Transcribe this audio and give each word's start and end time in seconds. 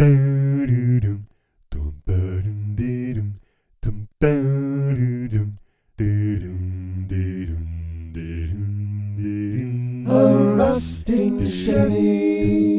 A 0.00 0.04
rusting 10.56 11.44
Chevy, 11.44 12.78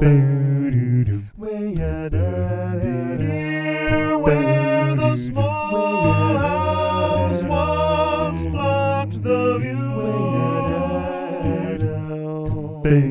Where 0.00 0.06
the 4.94 5.16
small 5.16 6.38
house 6.38 7.42
once 7.42 8.46
blocked 8.46 9.20
the 9.24 9.58
view 9.58 9.76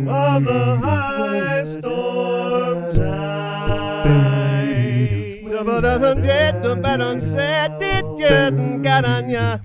of 0.10 0.46
the 0.46 0.78
high 0.78 1.66
storm 1.66 2.84
tide. 2.94 3.04
The 6.64 6.76
baton 6.82 7.20
set 7.20 7.58
it 7.58 7.68
didn't 7.68 7.77
on 9.06 9.30
ya. 9.30 9.60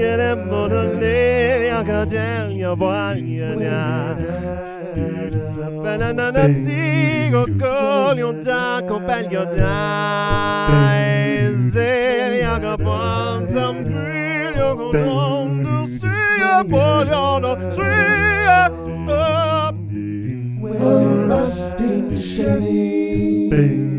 Yere 0.00 0.34
monole 0.34 1.66
ya 1.66 1.82
gadel 1.82 2.56
ya. 3.60 4.16
Sapana 5.54 6.12
na 6.12 6.30
na 6.30 6.44
sigo 6.54 7.46
kol 7.60 8.18
yon 8.18 8.44
da 8.44 8.80
compagn 8.88 9.30
yon 9.30 9.48
da. 9.56 10.68
Zel 11.72 12.32
ya 12.40 12.58
sam 13.52 13.84
bril 13.84 14.54
yon 14.56 14.76
gondom 14.76 15.62
du 15.64 15.76
suya 15.98 16.64
pol 16.70 17.06
yon 17.08 17.44
up. 19.08 19.74
A 20.78 20.90
rusting 21.28 22.14
Chevy, 22.16 23.95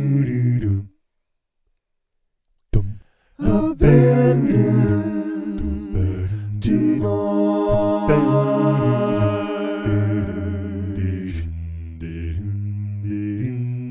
abandoned. 3.40 4.98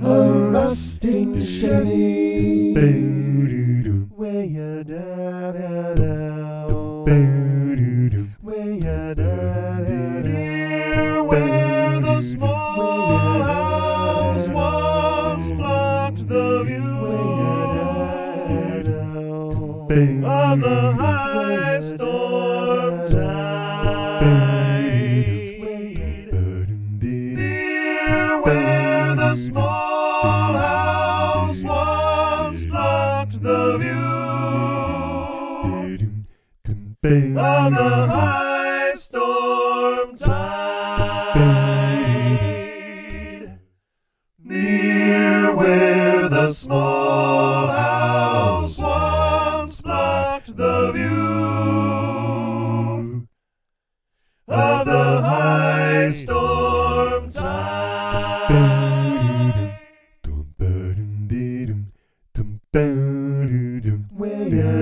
A 0.09 0.51
rusting 0.51 1.41
Chevy, 1.41 2.75
way 4.17 4.57
a 4.57 4.85
da 4.85 5.53
da 5.53 5.95
of 19.89 20.61
the 20.61 20.93
high 20.93 21.81
storm 21.81 23.01
tide. 23.09 24.27
Near 27.01 28.43
where 28.43 29.15
the 29.15 29.37
small 29.37 29.66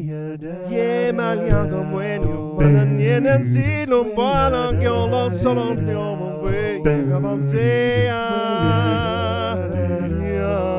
Jemand 0.00 1.40
jagen 1.48 1.90
bueno, 1.90 2.56
men 2.58 3.00
jenen 3.00 3.44
silon 3.44 4.12
bara 4.16 4.72
går 4.72 5.26
och 5.26 5.32
sådant 5.32 5.80
någon 5.80 6.44
väg 6.44 6.84
kan 6.84 7.22
man 7.22 7.42
säga. 7.42 8.24
Ja. 10.40 10.78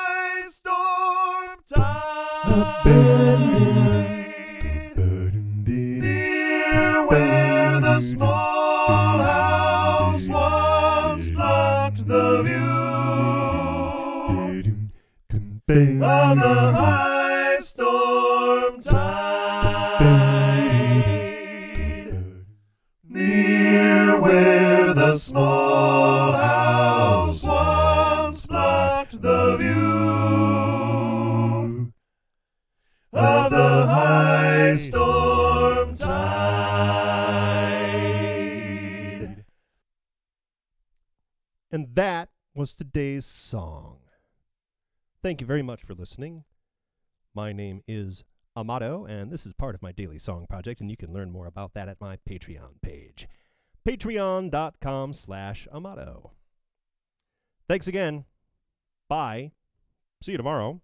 the 12.07 12.43
view 12.43 12.81
of 16.03 16.37
the 16.37 16.71
high 16.73 17.57
storm 17.59 18.81
tide. 18.81 20.01
Near 23.07 24.19
where 24.19 24.93
the 24.93 25.17
small 25.17 25.90
And 41.71 41.95
that 41.95 42.29
was 42.53 42.73
today's 42.73 43.25
song. 43.25 43.99
Thank 45.23 45.39
you 45.39 45.47
very 45.47 45.61
much 45.61 45.83
for 45.83 45.93
listening. 45.93 46.43
My 47.33 47.53
name 47.53 47.81
is 47.87 48.25
Amato, 48.57 49.05
and 49.05 49.31
this 49.31 49.45
is 49.45 49.53
part 49.53 49.73
of 49.73 49.81
my 49.81 49.93
daily 49.93 50.19
song 50.19 50.47
project, 50.49 50.81
and 50.81 50.89
you 50.89 50.97
can 50.97 51.13
learn 51.13 51.31
more 51.31 51.47
about 51.47 51.73
that 51.75 51.87
at 51.87 52.01
my 52.01 52.17
Patreon 52.29 52.81
page. 52.81 53.25
Patreon.com 53.87 55.13
slash 55.13 55.67
Amato. 55.71 56.31
Thanks 57.69 57.87
again. 57.87 58.25
Bye. 59.07 59.51
See 60.21 60.33
you 60.33 60.37
tomorrow. 60.37 60.81